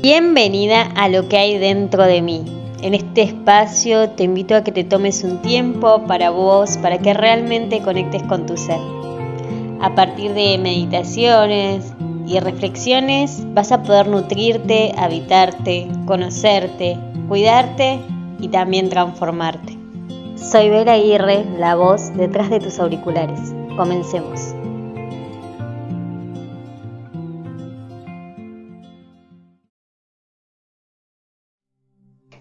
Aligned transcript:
Bienvenida 0.00 0.82
a 0.94 1.08
lo 1.08 1.28
que 1.28 1.38
hay 1.38 1.58
dentro 1.58 2.04
de 2.04 2.22
mí. 2.22 2.44
En 2.82 2.94
este 2.94 3.22
espacio 3.22 4.10
te 4.10 4.22
invito 4.22 4.54
a 4.54 4.62
que 4.62 4.70
te 4.70 4.84
tomes 4.84 5.24
un 5.24 5.42
tiempo 5.42 6.04
para 6.06 6.30
vos, 6.30 6.78
para 6.78 6.98
que 6.98 7.14
realmente 7.14 7.82
conectes 7.82 8.22
con 8.22 8.46
tu 8.46 8.56
ser. 8.56 8.78
A 9.80 9.96
partir 9.96 10.34
de 10.34 10.56
meditaciones 10.58 11.92
y 12.28 12.38
reflexiones 12.38 13.42
vas 13.54 13.72
a 13.72 13.82
poder 13.82 14.06
nutrirte, 14.06 14.94
habitarte, 14.96 15.88
conocerte, 16.06 16.96
cuidarte 17.28 17.98
y 18.38 18.48
también 18.48 18.90
transformarte. 18.90 19.76
Soy 20.36 20.70
Vera 20.70 20.92
Aguirre, 20.92 21.44
la 21.58 21.74
voz 21.74 22.16
detrás 22.16 22.50
de 22.50 22.60
tus 22.60 22.78
auriculares. 22.78 23.52
Comencemos. 23.76 24.54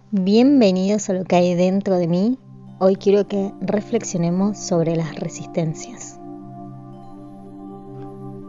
Bienvenidos 0.09 1.09
a 1.09 1.13
lo 1.13 1.25
que 1.25 1.35
hay 1.35 1.53
dentro 1.53 1.97
de 1.97 2.07
mí. 2.07 2.39
Hoy 2.79 2.95
quiero 2.95 3.27
que 3.27 3.51
reflexionemos 3.59 4.57
sobre 4.57 4.95
las 4.95 5.13
resistencias. 5.15 6.17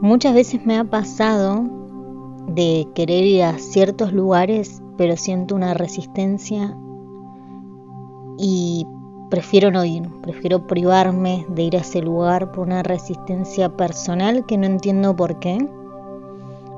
Muchas 0.01 0.35
veces 0.35 0.65
me 0.65 0.79
ha 0.79 0.85
pasado 0.85 1.65
de 2.47 2.87
querer 2.95 3.25
ir 3.25 3.43
a 3.43 3.59
ciertos 3.59 4.13
lugares, 4.13 4.81
pero 4.97 5.17
siento 5.17 5.57
una 5.57 5.75
resistencia 5.75 6.79
y 8.39 8.87
prefiero 9.29 9.73
no 9.73 9.85
ir, 9.85 10.09
prefiero 10.23 10.65
privarme 10.69 11.45
de 11.49 11.63
ir 11.65 11.77
a 11.77 11.81
ese 11.81 12.01
lugar 12.01 12.53
por 12.53 12.69
una 12.69 12.85
resistencia 12.85 13.69
personal 13.77 14.47
que 14.47 14.59
no 14.59 14.67
entiendo 14.67 15.17
por 15.17 15.41
qué 15.41 15.59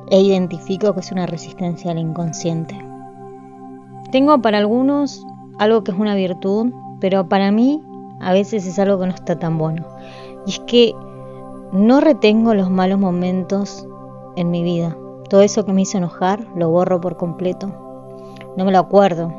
e 0.08 0.20
identifico 0.22 0.94
que 0.94 1.00
es 1.00 1.12
una 1.12 1.26
resistencia 1.26 1.90
al 1.90 1.98
inconsciente. 1.98 2.89
Tengo 4.10 4.42
para 4.42 4.58
algunos 4.58 5.24
algo 5.58 5.84
que 5.84 5.92
es 5.92 5.98
una 5.98 6.14
virtud, 6.14 6.72
pero 7.00 7.28
para 7.28 7.52
mí 7.52 7.80
a 8.20 8.32
veces 8.32 8.66
es 8.66 8.78
algo 8.78 8.98
que 8.98 9.06
no 9.06 9.14
está 9.14 9.38
tan 9.38 9.56
bueno. 9.56 9.84
Y 10.46 10.50
es 10.50 10.58
que 10.60 10.94
no 11.72 12.00
retengo 12.00 12.54
los 12.54 12.70
malos 12.70 12.98
momentos 12.98 13.86
en 14.36 14.50
mi 14.50 14.62
vida. 14.62 14.96
Todo 15.28 15.42
eso 15.42 15.64
que 15.64 15.72
me 15.72 15.82
hizo 15.82 15.98
enojar 15.98 16.44
lo 16.56 16.70
borro 16.70 17.00
por 17.00 17.16
completo. 17.16 17.68
No 18.56 18.64
me 18.64 18.72
lo 18.72 18.78
acuerdo. 18.78 19.32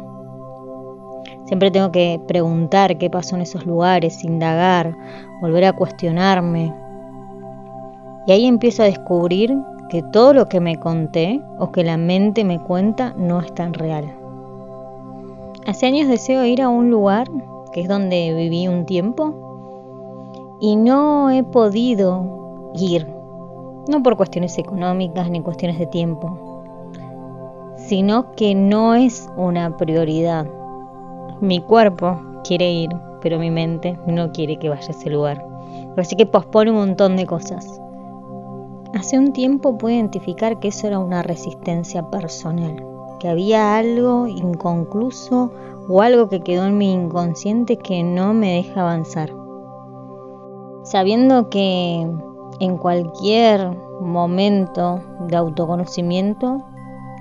Siempre 1.45 1.69
tengo 1.69 1.91
que 1.91 2.21
preguntar 2.27 2.97
qué 2.97 3.09
pasó 3.09 3.35
en 3.35 3.41
esos 3.41 3.65
lugares, 3.65 4.23
indagar, 4.23 4.95
volver 5.41 5.65
a 5.65 5.73
cuestionarme. 5.73 6.73
Y 8.25 8.31
ahí 8.31 8.45
empiezo 8.45 8.83
a 8.83 8.85
descubrir 8.85 9.53
que 9.89 10.01
todo 10.01 10.33
lo 10.33 10.47
que 10.47 10.61
me 10.61 10.77
conté 10.77 11.41
o 11.59 11.73
que 11.73 11.83
la 11.83 11.97
mente 11.97 12.45
me 12.45 12.59
cuenta 12.59 13.13
no 13.17 13.41
es 13.41 13.53
tan 13.53 13.73
real. 13.73 14.20
Hace 15.65 15.85
años 15.85 16.07
deseo 16.07 16.43
ir 16.43 16.59
a 16.63 16.69
un 16.69 16.89
lugar 16.89 17.29
que 17.71 17.81
es 17.81 17.87
donde 17.87 18.33
viví 18.33 18.67
un 18.67 18.87
tiempo 18.87 20.57
y 20.59 20.75
no 20.75 21.29
he 21.29 21.43
podido 21.43 22.71
ir, 22.73 23.07
no 23.87 24.01
por 24.01 24.17
cuestiones 24.17 24.57
económicas 24.57 25.29
ni 25.29 25.41
cuestiones 25.41 25.77
de 25.77 25.85
tiempo, 25.85 26.93
sino 27.77 28.31
que 28.31 28.55
no 28.55 28.95
es 28.95 29.29
una 29.37 29.77
prioridad. 29.77 30.47
Mi 31.41 31.61
cuerpo 31.61 32.19
quiere 32.43 32.71
ir, 32.71 32.89
pero 33.21 33.37
mi 33.37 33.51
mente 33.51 33.99
no 34.07 34.31
quiere 34.31 34.57
que 34.57 34.69
vaya 34.69 34.87
a 34.87 34.91
ese 34.91 35.11
lugar. 35.11 35.45
Así 35.95 36.15
que 36.15 36.25
pospone 36.25 36.71
un 36.71 36.77
montón 36.77 37.15
de 37.17 37.27
cosas. 37.27 37.79
Hace 38.95 39.19
un 39.19 39.31
tiempo 39.31 39.77
pude 39.77 39.93
identificar 39.93 40.59
que 40.59 40.69
eso 40.69 40.87
era 40.87 40.97
una 40.97 41.21
resistencia 41.21 42.09
personal 42.09 42.90
que 43.21 43.29
había 43.29 43.77
algo 43.77 44.25
inconcluso 44.25 45.51
o 45.87 46.01
algo 46.01 46.27
que 46.27 46.41
quedó 46.41 46.65
en 46.65 46.79
mi 46.79 46.91
inconsciente 46.91 47.77
que 47.77 48.01
no 48.01 48.33
me 48.33 48.55
deja 48.55 48.81
avanzar. 48.81 49.31
Sabiendo 50.81 51.47
que 51.49 52.07
en 52.59 52.77
cualquier 52.79 53.77
momento 54.01 55.01
de 55.27 55.37
autoconocimiento 55.37 56.63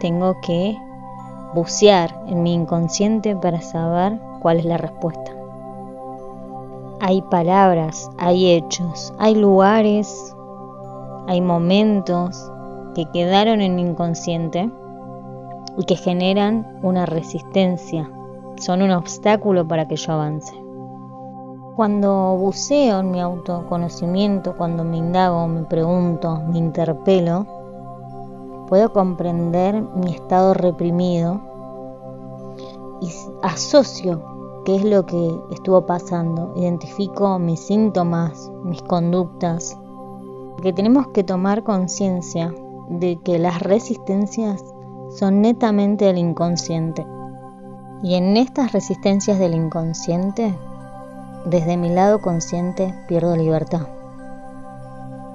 tengo 0.01 0.41
que 0.41 0.75
bucear 1.55 2.25
en 2.29 2.45
mi 2.45 2.55
inconsciente 2.55 3.37
para 3.37 3.61
saber 3.61 4.19
cuál 4.41 4.61
es 4.61 4.65
la 4.65 4.79
respuesta. 4.79 5.33
Hay 7.01 7.21
palabras, 7.21 8.11
hay 8.17 8.53
hechos, 8.53 9.13
hay 9.19 9.35
lugares, 9.35 10.35
hay 11.27 11.43
momentos 11.43 12.51
que 12.95 13.05
quedaron 13.13 13.61
en 13.61 13.75
mi 13.75 13.83
inconsciente 13.83 14.71
y 15.81 15.85
que 15.85 15.97
generan 15.97 16.79
una 16.83 17.07
resistencia, 17.07 18.11
son 18.59 18.83
un 18.83 18.91
obstáculo 18.91 19.67
para 19.67 19.89
que 19.89 19.97
yo 19.97 20.13
avance. 20.13 20.53
Cuando 21.75 22.37
buceo 22.37 23.01
en 23.01 23.11
mi 23.11 23.19
autoconocimiento, 23.19 24.55
cuando 24.59 24.85
me 24.85 24.99
indago, 24.99 25.49
me 25.49 25.63
pregunto, 25.63 26.39
me 26.53 26.59
interpelo, 26.59 27.47
puedo 28.69 28.93
comprender 28.93 29.81
mi 29.81 30.13
estado 30.13 30.53
reprimido 30.53 31.41
y 33.01 33.09
asocio 33.43 34.23
qué 34.67 34.77
es 34.77 34.85
lo 34.85 35.07
que 35.07 35.35
estuvo 35.51 35.87
pasando, 35.87 36.53
identifico 36.57 37.39
mis 37.39 37.61
síntomas, 37.61 38.53
mis 38.65 38.83
conductas, 38.83 39.79
que 40.63 40.75
tenemos 40.75 41.09
que 41.09 41.25
tomar 41.25 41.65
conciencia 41.65 42.55
de 42.91 43.19
que 43.25 43.39
las 43.39 43.63
resistencias 43.63 44.63
son 45.17 45.43
netamente 45.43 46.05
del 46.07 46.19
inconsciente. 46.19 47.07
Y 48.03 48.15
en 48.15 48.37
estas 48.37 48.73
resistencias 48.73 49.39
del 49.39 49.55
inconsciente, 49.55 50.55
desde 51.45 51.77
mi 51.77 51.89
lado 51.89 52.21
consciente 52.21 52.95
pierdo 53.09 53.37
libertad. 53.37 53.89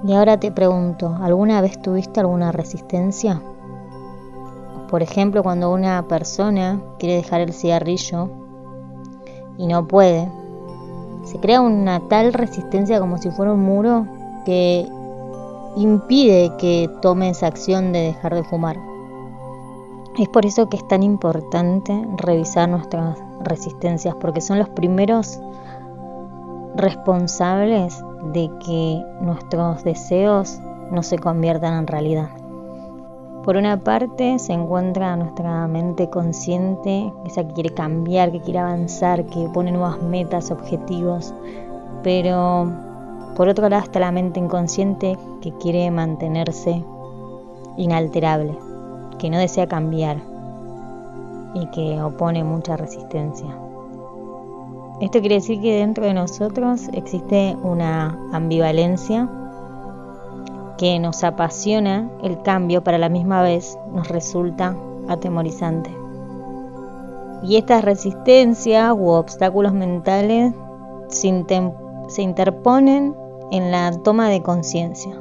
Y 0.04 0.12
ahora 0.12 0.38
te 0.38 0.50
pregunto, 0.50 1.16
¿alguna 1.20 1.60
vez 1.60 1.80
tuviste 1.80 2.20
alguna 2.20 2.52
resistencia? 2.52 3.40
Por 4.90 5.02
ejemplo, 5.02 5.42
cuando 5.42 5.72
una 5.72 6.06
persona 6.06 6.80
quiere 6.98 7.16
dejar 7.16 7.40
el 7.40 7.52
cigarrillo 7.52 8.30
y 9.58 9.66
no 9.66 9.86
puede, 9.88 10.30
se 11.24 11.38
crea 11.38 11.60
una 11.60 12.00
tal 12.08 12.32
resistencia 12.32 13.00
como 13.00 13.18
si 13.18 13.30
fuera 13.30 13.52
un 13.52 13.64
muro 13.64 14.06
que 14.44 14.86
impide 15.76 16.52
que 16.58 16.88
tome 17.02 17.30
esa 17.30 17.48
acción 17.48 17.92
de 17.92 18.00
dejar 18.00 18.34
de 18.34 18.44
fumar. 18.44 18.95
Es 20.18 20.30
por 20.30 20.46
eso 20.46 20.70
que 20.70 20.78
es 20.78 20.88
tan 20.88 21.02
importante 21.02 21.92
revisar 22.16 22.70
nuestras 22.70 23.18
resistencias, 23.40 24.14
porque 24.14 24.40
son 24.40 24.58
los 24.58 24.70
primeros 24.70 25.38
responsables 26.74 28.02
de 28.32 28.50
que 28.64 29.04
nuestros 29.20 29.84
deseos 29.84 30.58
no 30.90 31.02
se 31.02 31.18
conviertan 31.18 31.80
en 31.80 31.86
realidad. 31.86 32.30
Por 33.44 33.58
una 33.58 33.84
parte 33.84 34.38
se 34.38 34.54
encuentra 34.54 35.16
nuestra 35.16 35.68
mente 35.68 36.08
consciente, 36.08 37.12
esa 37.26 37.46
que 37.46 37.52
quiere 37.52 37.74
cambiar, 37.74 38.32
que 38.32 38.40
quiere 38.40 38.60
avanzar, 38.60 39.26
que 39.26 39.50
pone 39.52 39.70
nuevas 39.70 40.00
metas, 40.00 40.50
objetivos, 40.50 41.34
pero 42.02 42.72
por 43.36 43.48
otro 43.48 43.68
lado 43.68 43.82
está 43.82 44.00
la 44.00 44.12
mente 44.12 44.40
inconsciente 44.40 45.18
que 45.42 45.52
quiere 45.58 45.90
mantenerse 45.90 46.82
inalterable 47.76 48.75
que 49.18 49.30
no 49.30 49.38
desea 49.38 49.66
cambiar 49.66 50.18
y 51.54 51.66
que 51.66 52.00
opone 52.02 52.44
mucha 52.44 52.76
resistencia. 52.76 53.48
Esto 55.00 55.20
quiere 55.20 55.36
decir 55.36 55.60
que 55.60 55.78
dentro 55.78 56.06
de 56.06 56.14
nosotros 56.14 56.88
existe 56.92 57.56
una 57.62 58.18
ambivalencia 58.32 59.28
que 60.78 60.98
nos 60.98 61.22
apasiona 61.24 62.10
el 62.22 62.40
cambio, 62.42 62.82
pero 62.82 62.96
a 62.96 63.00
la 63.00 63.08
misma 63.08 63.42
vez 63.42 63.78
nos 63.92 64.08
resulta 64.08 64.74
atemorizante. 65.08 65.90
Y 67.42 67.56
estas 67.56 67.84
resistencias 67.84 68.94
u 68.96 69.08
obstáculos 69.08 69.72
mentales 69.72 70.54
se, 71.08 71.44
se 72.08 72.22
interponen 72.22 73.14
en 73.50 73.70
la 73.70 73.92
toma 74.02 74.28
de 74.28 74.42
conciencia. 74.42 75.12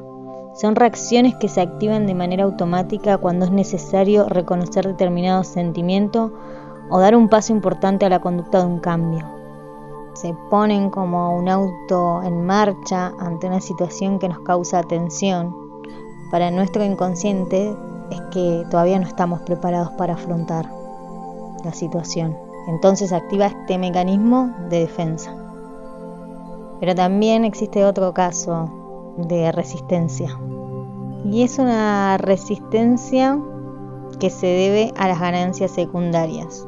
Son 0.55 0.73
reacciones 0.73 1.35
que 1.35 1.49
se 1.49 1.59
activan 1.59 2.07
de 2.07 2.15
manera 2.15 2.45
automática 2.45 3.17
cuando 3.17 3.43
es 3.43 3.51
necesario 3.51 4.29
reconocer 4.29 4.87
determinado 4.87 5.43
sentimiento 5.43 6.31
o 6.89 6.97
dar 6.97 7.13
un 7.13 7.27
paso 7.27 7.51
importante 7.51 8.05
a 8.05 8.09
la 8.09 8.21
conducta 8.21 8.59
de 8.59 8.65
un 8.65 8.79
cambio. 8.79 9.25
Se 10.13 10.33
ponen 10.49 10.91
como 10.91 11.35
un 11.35 11.49
auto 11.49 12.23
en 12.23 12.45
marcha 12.45 13.11
ante 13.19 13.47
una 13.47 13.59
situación 13.59 14.17
que 14.17 14.29
nos 14.29 14.39
causa 14.39 14.81
tensión. 14.83 15.53
Para 16.31 16.49
nuestro 16.51 16.85
inconsciente 16.85 17.75
es 18.09 18.21
que 18.31 18.65
todavía 18.71 18.97
no 18.97 19.07
estamos 19.07 19.41
preparados 19.41 19.91
para 19.97 20.13
afrontar 20.13 20.71
la 21.65 21.73
situación. 21.73 22.37
Entonces 22.67 23.11
activa 23.11 23.47
este 23.47 23.77
mecanismo 23.77 24.53
de 24.69 24.79
defensa. 24.79 25.35
Pero 26.79 26.95
también 26.95 27.43
existe 27.43 27.83
otro 27.83 28.13
caso 28.13 28.84
de 29.17 29.51
resistencia. 29.51 30.37
Y 31.25 31.43
es 31.43 31.59
una 31.59 32.17
resistencia 32.17 33.39
que 34.19 34.29
se 34.29 34.47
debe 34.47 34.93
a 34.97 35.07
las 35.07 35.19
ganancias 35.19 35.71
secundarias. 35.71 36.67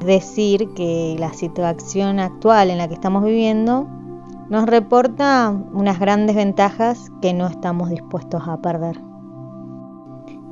Es 0.00 0.06
decir, 0.06 0.72
que 0.74 1.16
la 1.18 1.32
situación 1.32 2.18
actual 2.18 2.70
en 2.70 2.78
la 2.78 2.88
que 2.88 2.94
estamos 2.94 3.22
viviendo 3.24 3.86
nos 4.48 4.66
reporta 4.66 5.54
unas 5.72 6.00
grandes 6.00 6.34
ventajas 6.34 7.10
que 7.20 7.34
no 7.34 7.46
estamos 7.46 7.90
dispuestos 7.90 8.42
a 8.46 8.56
perder. 8.56 9.00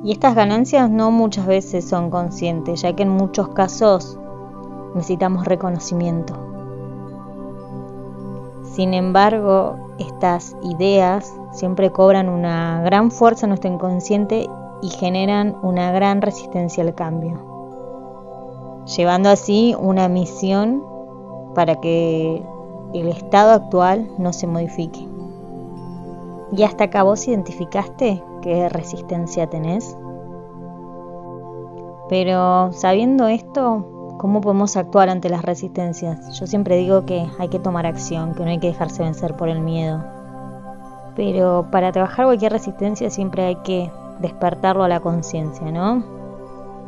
Y 0.03 0.13
estas 0.13 0.35
ganancias 0.35 0.89
no 0.89 1.11
muchas 1.11 1.45
veces 1.45 1.83
son 1.83 2.09
conscientes, 2.09 2.81
ya 2.81 2.95
que 2.95 3.03
en 3.03 3.09
muchos 3.09 3.49
casos 3.49 4.17
necesitamos 4.95 5.45
reconocimiento. 5.45 6.58
Sin 8.71 8.93
embargo, 8.93 9.75
estas 9.97 10.55
ideas 10.63 11.33
siempre 11.51 11.91
cobran 11.91 12.29
una 12.29 12.81
gran 12.83 13.11
fuerza 13.11 13.45
en 13.45 13.49
nuestro 13.49 13.71
inconsciente 13.71 14.47
y 14.81 14.89
generan 14.89 15.57
una 15.61 15.91
gran 15.91 16.21
resistencia 16.21 16.83
al 16.83 16.93
cambio, 16.95 18.85
llevando 18.85 19.29
así 19.29 19.75
una 19.77 20.07
misión 20.07 20.83
para 21.55 21.81
que 21.81 22.43
el 22.93 23.07
estado 23.09 23.51
actual 23.51 24.07
no 24.17 24.33
se 24.33 24.47
modifique. 24.47 25.07
¿Y 26.51 26.63
hasta 26.63 26.85
acá 26.85 27.03
vos 27.03 27.27
identificaste 27.27 28.23
qué 28.41 28.69
resistencia 28.69 29.47
tenés? 29.47 29.97
Pero 32.07 32.71
sabiendo 32.71 33.27
esto, 33.27 33.98
¿cómo 34.19 34.41
podemos 34.41 34.75
actuar 34.75 35.07
ante 35.09 35.29
las 35.29 35.43
resistencias? 35.43 36.37
Yo 36.37 36.45
siempre 36.45 36.75
digo 36.75 37.05
que 37.05 37.25
hay 37.39 37.47
que 37.47 37.57
tomar 37.57 37.85
acción, 37.85 38.35
que 38.35 38.43
no 38.43 38.49
hay 38.49 38.59
que 38.59 38.67
dejarse 38.67 39.01
vencer 39.01 39.35
por 39.35 39.47
el 39.47 39.61
miedo. 39.61 40.03
Pero 41.15 41.67
para 41.71 41.93
trabajar 41.93 42.25
cualquier 42.25 42.51
resistencia 42.51 43.09
siempre 43.09 43.45
hay 43.45 43.55
que 43.63 43.89
despertarlo 44.19 44.83
a 44.83 44.89
la 44.89 44.99
conciencia, 44.99 45.71
¿no? 45.71 46.03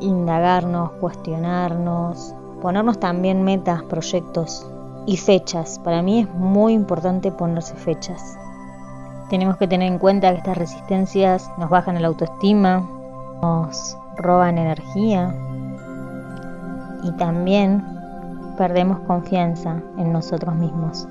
Indagarnos, 0.01 0.91
cuestionarnos, 0.99 2.35
ponernos 2.61 2.99
también 2.99 3.43
metas, 3.43 3.81
proyectos 3.83 4.69
y 5.05 5.15
fechas. 5.15 5.79
Para 5.79 6.01
mí 6.01 6.19
es 6.19 6.29
muy 6.33 6.73
importante 6.73 7.31
ponerse 7.31 7.75
fechas. 7.75 8.37
Tenemos 9.29 9.55
que 9.55 9.69
tener 9.69 9.89
en 9.89 9.99
cuenta 9.99 10.31
que 10.31 10.39
estas 10.39 10.57
resistencias 10.57 11.49
nos 11.57 11.69
bajan 11.69 12.01
la 12.01 12.09
autoestima, 12.09 12.85
nos 13.41 13.97
roban 14.17 14.57
energía 14.57 15.33
y 17.03 17.11
también 17.13 17.83
perdemos 18.57 18.99
confianza 19.01 19.81
en 19.97 20.11
nosotros 20.11 20.55
mismos. 20.55 21.07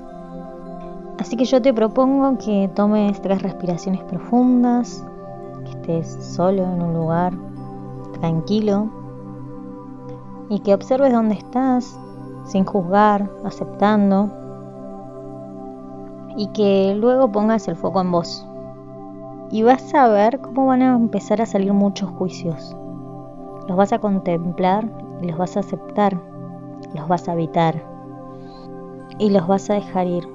Así 1.19 1.35
que 1.35 1.45
yo 1.45 1.61
te 1.61 1.73
propongo 1.73 2.37
que 2.37 2.69
tomes 2.75 3.21
tres 3.21 3.41
respiraciones 3.41 4.01
profundas, 4.03 5.05
que 5.65 5.71
estés 5.71 6.25
solo 6.25 6.63
en 6.63 6.81
un 6.81 6.93
lugar 6.93 7.33
tranquilo 8.19 8.89
y 10.49 10.59
que 10.59 10.73
observes 10.73 11.13
dónde 11.13 11.35
estás 11.35 11.97
sin 12.45 12.65
juzgar, 12.65 13.29
aceptando 13.45 14.29
y 16.35 16.47
que 16.47 16.95
luego 16.95 17.31
pongas 17.31 17.67
el 17.67 17.75
foco 17.75 18.01
en 18.01 18.11
vos. 18.11 18.47
Y 19.51 19.63
vas 19.63 19.93
a 19.93 20.07
ver 20.07 20.39
cómo 20.39 20.67
van 20.67 20.81
a 20.81 20.95
empezar 20.95 21.41
a 21.41 21.45
salir 21.45 21.73
muchos 21.73 22.09
juicios, 22.09 22.75
los 23.67 23.77
vas 23.77 23.91
a 23.93 23.99
contemplar 23.99 24.89
los 25.23 25.37
vas 25.37 25.57
a 25.57 25.61
aceptar, 25.61 26.19
los 26.93 27.07
vas 27.07 27.27
a 27.27 27.33
habitar 27.33 27.83
y 29.17 29.29
los 29.29 29.47
vas 29.47 29.69
a 29.69 29.75
dejar 29.75 30.07
ir. 30.07 30.27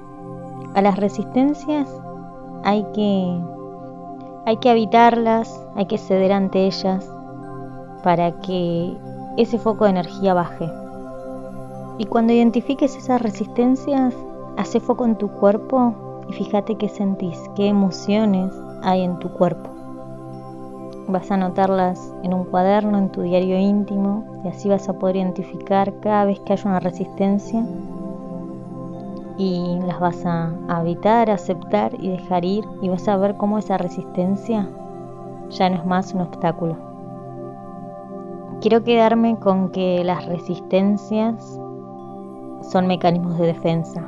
A 0.75 0.81
las 0.81 0.97
resistencias 0.97 1.89
hay 2.63 2.85
que 2.93 3.41
hay 4.45 4.57
que 4.57 4.69
habitarlas, 4.69 5.61
hay 5.75 5.87
que 5.87 5.97
ceder 5.97 6.31
ante 6.31 6.67
ellas 6.67 7.11
para 8.01 8.31
que 8.39 8.95
ese 9.35 9.59
foco 9.59 9.83
de 9.83 9.89
energía 9.89 10.33
baje. 10.33 10.69
Y 11.97 12.05
cuando 12.05 12.31
identifiques 12.31 12.95
esas 12.95 13.21
resistencias, 13.21 14.15
hace 14.55 14.79
foco 14.79 15.05
en 15.05 15.17
tu 15.17 15.27
cuerpo 15.29 16.23
y 16.29 16.33
fíjate 16.33 16.75
qué 16.75 16.87
sentís, 16.87 17.37
qué 17.55 17.67
emociones 17.67 18.53
hay 18.83 19.01
en 19.01 19.19
tu 19.19 19.29
cuerpo. 19.29 19.76
Vas 21.07 21.31
a 21.31 21.35
anotarlas 21.35 22.13
en 22.23 22.33
un 22.33 22.43
cuaderno, 22.43 22.97
en 22.97 23.09
tu 23.09 23.21
diario 23.21 23.57
íntimo, 23.57 24.25
y 24.43 24.49
así 24.49 24.67
vas 24.67 24.89
a 24.89 24.93
poder 24.99 25.15
identificar 25.15 25.93
cada 26.01 26.25
vez 26.25 26.39
que 26.41 26.53
haya 26.53 26.69
una 26.69 26.79
resistencia 26.81 27.65
y 29.37 29.79
las 29.85 29.99
vas 29.99 30.25
a 30.25 30.51
habitar, 30.67 31.29
aceptar 31.29 31.93
y 31.99 32.09
dejar 32.09 32.43
ir 32.43 32.65
y 32.81 32.89
vas 32.89 33.07
a 33.07 33.17
ver 33.17 33.35
cómo 33.35 33.57
esa 33.57 33.77
resistencia 33.77 34.67
ya 35.49 35.69
no 35.69 35.75
es 35.77 35.85
más 35.85 36.13
un 36.13 36.21
obstáculo. 36.21 36.75
Quiero 38.61 38.83
quedarme 38.83 39.37
con 39.37 39.69
que 39.69 40.03
las 40.03 40.25
resistencias 40.25 41.59
son 42.63 42.87
mecanismos 42.87 43.37
de 43.37 43.47
defensa, 43.47 44.03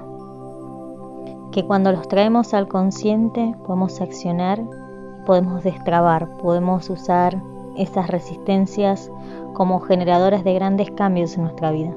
que 1.51 1.63
cuando 1.63 1.91
los 1.91 2.07
traemos 2.07 2.53
al 2.53 2.67
consciente 2.67 3.55
podemos 3.65 4.01
accionar 4.01 4.59
podemos 5.29 5.63
destrabar, 5.63 6.27
podemos 6.41 6.89
usar 6.89 7.39
esas 7.77 8.07
resistencias 8.07 9.11
como 9.53 9.79
generadoras 9.79 10.43
de 10.43 10.55
grandes 10.55 10.89
cambios 10.89 11.35
en 11.35 11.43
nuestra 11.43 11.69
vida. 11.69 11.93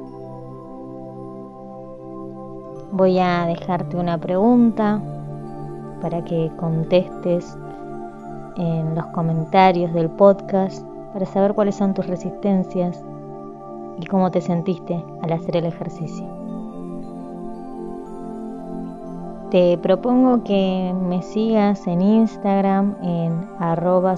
Voy 2.90 3.18
a 3.18 3.46
dejarte 3.46 3.96
una 3.96 4.18
pregunta 4.18 5.00
para 6.02 6.22
que 6.22 6.52
contestes 6.58 7.56
en 8.58 8.94
los 8.94 9.06
comentarios 9.06 9.94
del 9.94 10.10
podcast 10.10 10.86
para 11.14 11.24
saber 11.24 11.54
cuáles 11.54 11.76
son 11.76 11.94
tus 11.94 12.06
resistencias 12.06 13.02
y 13.98 14.04
cómo 14.08 14.30
te 14.30 14.42
sentiste 14.42 15.02
al 15.22 15.32
hacer 15.32 15.56
el 15.56 15.64
ejercicio. 15.64 16.41
Te 19.52 19.76
propongo 19.76 20.44
que 20.44 20.94
me 20.98 21.20
sigas 21.20 21.86
en 21.86 22.00
Instagram 22.00 22.96
en 23.02 23.50
arroba 23.58 24.14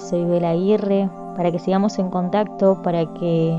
para 1.36 1.50
que 1.50 1.58
sigamos 1.58 1.98
en 1.98 2.08
contacto, 2.08 2.80
para 2.84 3.12
que 3.14 3.58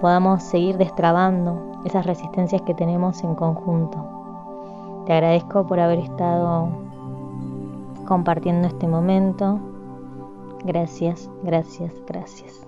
podamos 0.00 0.44
seguir 0.44 0.78
destrabando 0.78 1.80
esas 1.84 2.06
resistencias 2.06 2.62
que 2.62 2.72
tenemos 2.72 3.24
en 3.24 3.34
conjunto. 3.34 3.98
Te 5.06 5.12
agradezco 5.12 5.66
por 5.66 5.80
haber 5.80 5.98
estado 5.98 6.68
compartiendo 8.06 8.68
este 8.68 8.86
momento. 8.86 9.58
Gracias, 10.64 11.28
gracias, 11.42 11.92
gracias. 12.06 12.67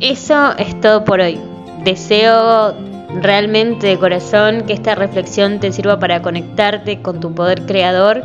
Eso 0.00 0.56
es 0.58 0.80
todo 0.80 1.04
por 1.04 1.20
hoy. 1.20 1.38
Deseo 1.84 2.74
realmente 3.20 3.86
de 3.86 3.98
corazón 3.98 4.62
que 4.66 4.72
esta 4.72 4.94
reflexión 4.94 5.60
te 5.60 5.70
sirva 5.72 5.98
para 5.98 6.20
conectarte 6.20 7.00
con 7.00 7.20
tu 7.20 7.34
poder 7.34 7.64
creador 7.66 8.22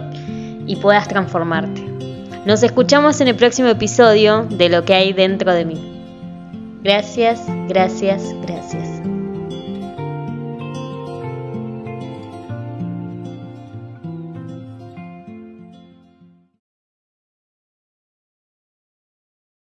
y 0.65 0.77
puedas 0.77 1.07
transformarte. 1.07 1.85
Nos 2.45 2.63
escuchamos 2.63 3.21
en 3.21 3.27
el 3.27 3.35
próximo 3.35 3.67
episodio 3.67 4.47
de 4.49 4.69
Lo 4.69 4.85
que 4.85 4.93
hay 4.93 5.13
dentro 5.13 5.53
de 5.53 5.65
mí. 5.65 5.79
Gracias, 6.81 7.41
gracias, 7.67 8.33
gracias. 8.41 8.88